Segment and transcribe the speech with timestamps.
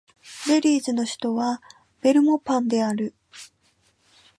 [0.47, 1.61] ベリーズの首都は
[2.01, 3.13] ベルモパンである